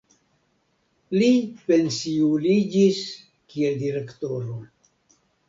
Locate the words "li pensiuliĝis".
1.21-3.03